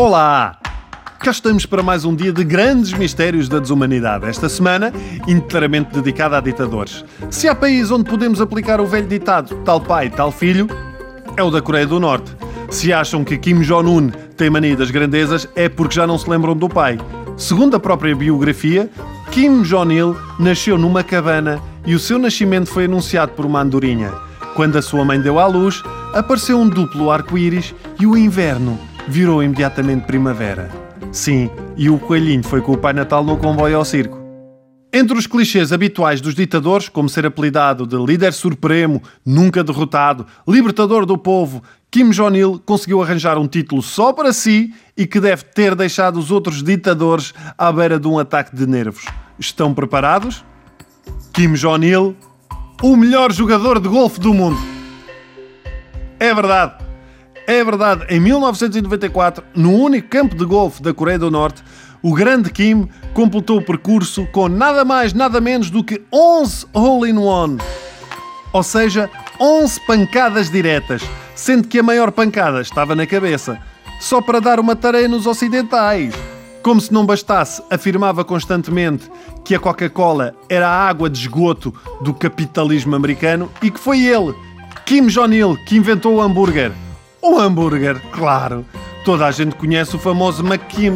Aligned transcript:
Olá! 0.00 0.56
Cá 1.18 1.30
estamos 1.30 1.66
para 1.66 1.82
mais 1.82 2.06
um 2.06 2.14
dia 2.16 2.32
de 2.32 2.42
grandes 2.42 2.94
mistérios 2.94 3.50
da 3.50 3.58
desumanidade. 3.58 4.24
Esta 4.24 4.48
semana, 4.48 4.90
inteiramente 5.28 5.92
dedicada 5.92 6.38
a 6.38 6.40
ditadores. 6.40 7.04
Se 7.28 7.46
há 7.46 7.54
país 7.54 7.90
onde 7.90 8.08
podemos 8.08 8.40
aplicar 8.40 8.80
o 8.80 8.86
velho 8.86 9.06
ditado 9.06 9.56
tal 9.56 9.78
pai, 9.78 10.08
tal 10.08 10.32
filho, 10.32 10.66
é 11.36 11.42
o 11.42 11.50
da 11.50 11.60
Coreia 11.60 11.86
do 11.86 12.00
Norte. 12.00 12.34
Se 12.70 12.94
acham 12.94 13.22
que 13.22 13.36
Kim 13.36 13.60
Jong-un 13.60 14.08
tem 14.38 14.48
mania 14.48 14.74
das 14.74 14.90
grandezas, 14.90 15.46
é 15.54 15.68
porque 15.68 15.96
já 15.96 16.06
não 16.06 16.16
se 16.16 16.30
lembram 16.30 16.56
do 16.56 16.66
pai. 16.66 16.98
Segundo 17.36 17.76
a 17.76 17.78
própria 17.78 18.16
biografia, 18.16 18.88
Kim 19.30 19.60
Jong-il 19.60 20.16
nasceu 20.38 20.78
numa 20.78 21.04
cabana 21.04 21.60
e 21.84 21.94
o 21.94 21.98
seu 21.98 22.18
nascimento 22.18 22.70
foi 22.70 22.86
anunciado 22.86 23.32
por 23.32 23.44
uma 23.44 23.60
andorinha. 23.60 24.10
Quando 24.54 24.78
a 24.78 24.82
sua 24.82 25.04
mãe 25.04 25.20
deu 25.20 25.38
à 25.38 25.46
luz, 25.46 25.82
apareceu 26.14 26.58
um 26.58 26.70
duplo 26.70 27.10
arco-íris 27.10 27.74
e 28.00 28.06
o 28.06 28.16
inverno 28.16 28.80
virou 29.08 29.42
imediatamente 29.42 30.06
primavera. 30.06 30.70
Sim, 31.12 31.50
e 31.76 31.90
o 31.90 31.98
coelhinho 31.98 32.42
foi 32.42 32.60
com 32.60 32.72
o 32.72 32.78
Pai 32.78 32.92
Natal 32.92 33.24
no 33.24 33.36
comboio 33.36 33.76
ao 33.76 33.84
circo. 33.84 34.20
Entre 34.92 35.16
os 35.16 35.26
clichês 35.26 35.72
habituais 35.72 36.20
dos 36.20 36.34
ditadores, 36.34 36.88
como 36.88 37.08
ser 37.08 37.24
apelidado 37.24 37.86
de 37.86 37.96
líder 37.96 38.32
supremo, 38.32 39.00
nunca 39.24 39.62
derrotado, 39.62 40.26
libertador 40.48 41.06
do 41.06 41.16
povo, 41.16 41.62
Kim 41.90 42.10
Jong-il 42.10 42.60
conseguiu 42.66 43.00
arranjar 43.00 43.38
um 43.38 43.46
título 43.46 43.82
só 43.82 44.12
para 44.12 44.32
si 44.32 44.74
e 44.96 45.06
que 45.06 45.20
deve 45.20 45.44
ter 45.44 45.76
deixado 45.76 46.18
os 46.18 46.32
outros 46.32 46.62
ditadores 46.62 47.32
à 47.56 47.70
beira 47.70 48.00
de 48.00 48.08
um 48.08 48.18
ataque 48.18 48.54
de 48.54 48.66
nervos. 48.66 49.04
Estão 49.38 49.72
preparados? 49.72 50.44
Kim 51.32 51.52
Jong-il, 51.52 52.16
o 52.82 52.96
melhor 52.96 53.32
jogador 53.32 53.78
de 53.78 53.88
golfe 53.88 54.18
do 54.18 54.34
mundo. 54.34 54.58
É 56.18 56.34
verdade. 56.34 56.89
É 57.50 57.64
verdade, 57.64 58.06
em 58.08 58.20
1994, 58.20 59.42
no 59.56 59.72
único 59.72 60.06
campo 60.06 60.36
de 60.36 60.44
golfe 60.44 60.80
da 60.80 60.94
Coreia 60.94 61.18
do 61.18 61.32
Norte, 61.32 61.64
o 62.00 62.14
grande 62.14 62.48
Kim 62.48 62.88
completou 63.12 63.58
o 63.58 63.64
percurso 63.64 64.24
com 64.26 64.48
nada 64.48 64.84
mais, 64.84 65.12
nada 65.12 65.40
menos 65.40 65.68
do 65.68 65.82
que 65.82 66.00
11 66.12 66.66
hole-in-one. 66.72 67.58
Ou 68.52 68.62
seja, 68.62 69.10
11 69.40 69.84
pancadas 69.84 70.48
diretas, 70.48 71.02
sendo 71.34 71.66
que 71.66 71.80
a 71.80 71.82
maior 71.82 72.12
pancada 72.12 72.60
estava 72.60 72.94
na 72.94 73.04
cabeça, 73.04 73.58
só 74.00 74.22
para 74.22 74.38
dar 74.38 74.60
uma 74.60 74.76
tarefa 74.76 75.08
nos 75.08 75.26
ocidentais. 75.26 76.14
Como 76.62 76.80
se 76.80 76.92
não 76.92 77.04
bastasse, 77.04 77.60
afirmava 77.68 78.24
constantemente 78.24 79.10
que 79.44 79.56
a 79.56 79.58
Coca-Cola 79.58 80.36
era 80.48 80.68
a 80.68 80.88
água 80.88 81.10
de 81.10 81.18
esgoto 81.18 81.74
do 82.00 82.14
capitalismo 82.14 82.94
americano 82.94 83.50
e 83.60 83.72
que 83.72 83.80
foi 83.80 84.04
ele, 84.04 84.36
Kim 84.86 85.08
Jong-il, 85.08 85.56
que 85.66 85.76
inventou 85.76 86.14
o 86.14 86.20
hambúrguer. 86.20 86.70
O 87.22 87.38
hambúrguer, 87.38 88.00
claro. 88.12 88.64
Toda 89.04 89.26
a 89.26 89.30
gente 89.30 89.54
conhece 89.54 89.94
o 89.94 89.98
famoso 89.98 90.44
McKim. 90.44 90.94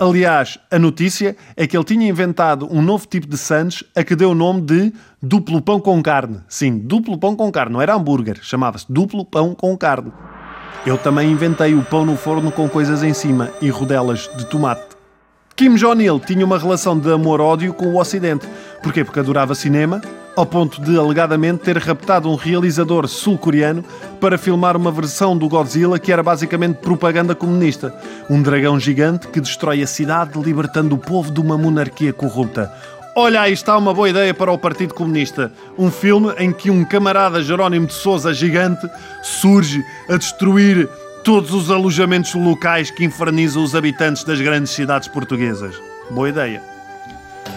Aliás, 0.00 0.58
a 0.70 0.78
notícia 0.78 1.36
é 1.56 1.66
que 1.66 1.76
ele 1.76 1.84
tinha 1.84 2.08
inventado 2.08 2.68
um 2.70 2.80
novo 2.80 3.06
tipo 3.06 3.26
de 3.26 3.36
sandes 3.36 3.84
a 3.94 4.02
que 4.02 4.16
deu 4.16 4.30
o 4.30 4.34
nome 4.34 4.62
de 4.62 4.92
duplo 5.20 5.60
pão 5.60 5.78
com 5.78 6.02
carne. 6.02 6.40
Sim, 6.48 6.78
duplo 6.78 7.18
pão 7.18 7.36
com 7.36 7.50
carne, 7.50 7.72
não 7.72 7.82
era 7.82 7.94
hambúrguer, 7.94 8.38
chamava-se 8.40 8.86
duplo 8.88 9.24
pão 9.24 9.54
com 9.54 9.76
carne. 9.76 10.12
Eu 10.86 10.96
também 10.96 11.30
inventei 11.30 11.74
o 11.74 11.82
pão 11.82 12.06
no 12.06 12.16
forno 12.16 12.50
com 12.50 12.68
coisas 12.68 13.02
em 13.02 13.12
cima 13.12 13.50
e 13.60 13.68
rodelas 13.68 14.30
de 14.36 14.46
tomate. 14.46 14.96
Kim 15.56 15.74
Jong-il 15.74 16.20
tinha 16.20 16.46
uma 16.46 16.56
relação 16.56 16.96
de 16.98 17.12
amor-ódio 17.12 17.74
com 17.74 17.88
o 17.88 17.98
Ocidente. 17.98 18.48
Porquê? 18.82 19.04
Porque 19.04 19.18
adorava 19.18 19.56
cinema, 19.56 20.00
ao 20.38 20.46
ponto 20.46 20.80
de 20.80 20.96
alegadamente 20.96 21.64
ter 21.64 21.76
raptado 21.78 22.30
um 22.30 22.36
realizador 22.36 23.08
sul-coreano 23.08 23.84
para 24.20 24.38
filmar 24.38 24.76
uma 24.76 24.92
versão 24.92 25.36
do 25.36 25.48
Godzilla 25.48 25.98
que 25.98 26.12
era 26.12 26.22
basicamente 26.22 26.76
propaganda 26.76 27.34
comunista. 27.34 27.92
Um 28.30 28.40
dragão 28.40 28.78
gigante 28.78 29.26
que 29.26 29.40
destrói 29.40 29.82
a 29.82 29.86
cidade, 29.86 30.40
libertando 30.40 30.94
o 30.94 30.98
povo 30.98 31.32
de 31.32 31.40
uma 31.40 31.58
monarquia 31.58 32.12
corrupta. 32.12 32.72
Olha, 33.16 33.40
aí 33.40 33.52
está 33.52 33.76
uma 33.76 33.92
boa 33.92 34.10
ideia 34.10 34.32
para 34.32 34.52
o 34.52 34.56
Partido 34.56 34.94
Comunista. 34.94 35.50
Um 35.76 35.90
filme 35.90 36.32
em 36.38 36.52
que 36.52 36.70
um 36.70 36.84
camarada 36.84 37.42
Jerónimo 37.42 37.88
de 37.88 37.94
Souza 37.94 38.32
gigante 38.32 38.88
surge 39.24 39.84
a 40.08 40.16
destruir 40.16 40.88
todos 41.24 41.52
os 41.52 41.68
alojamentos 41.68 42.32
locais 42.36 42.92
que 42.92 43.04
infernizam 43.04 43.64
os 43.64 43.74
habitantes 43.74 44.22
das 44.22 44.40
grandes 44.40 44.70
cidades 44.70 45.08
portuguesas. 45.08 45.74
Boa 46.12 46.28
ideia. 46.28 46.62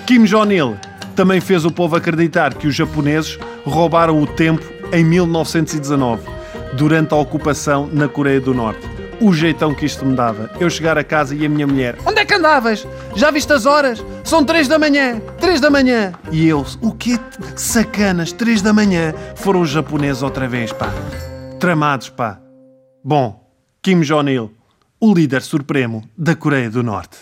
Kim 0.08 0.24
Jong-il 0.24 0.76
também 1.16 1.40
fez 1.40 1.66
o 1.66 1.72
povo 1.72 1.96
acreditar 1.96 2.54
que 2.54 2.68
os 2.68 2.76
japoneses 2.76 3.38
roubaram 3.66 4.22
o 4.22 4.28
tempo 4.28 4.64
em 4.92 5.04
1919, 5.04 6.22
durante 6.74 7.14
a 7.14 7.18
ocupação 7.18 7.90
na 7.92 8.08
Coreia 8.08 8.42
do 8.42 8.54
Norte. 8.54 8.90
O 9.20 9.32
jeitão 9.32 9.74
que 9.74 9.86
isto 9.86 10.04
me 10.04 10.16
dava. 10.16 10.50
Eu 10.60 10.68
chegar 10.70 10.98
a 10.98 11.04
casa 11.04 11.36
e 11.36 11.46
a 11.46 11.50
minha 11.50 11.68
mulher: 11.68 11.96
Onde 12.06 12.20
é 12.20 12.26
que 12.26 12.34
andavas? 12.34 12.88
Já 13.16 13.30
viste 13.30 13.54
as 13.54 13.68
horas? 13.68 14.04
São 14.24 14.44
três 14.44 14.68
da 14.68 14.80
manhã! 14.80 15.20
Três 15.40 15.62
da 15.62 15.70
manhã! 15.70 16.12
E 16.32 16.48
eu: 16.48 16.66
O 16.82 16.92
quê? 16.92 17.20
Sacanas, 17.56 18.32
três 18.32 18.64
da 18.64 18.74
manhã! 18.74 19.14
Foram 19.36 19.62
os 19.62 19.70
japoneses 19.70 20.24
outra 20.24 20.48
vez, 20.48 20.74
pá. 20.74 20.92
Tramados, 21.60 22.10
pá. 22.10 22.40
Bom, 23.04 23.48
Kim 23.84 24.02
Jong-il, 24.02 24.52
o 25.00 25.14
líder 25.14 25.44
supremo 25.44 26.04
da 26.18 26.36
Coreia 26.36 26.70
do 26.70 26.82
Norte. 26.82 27.18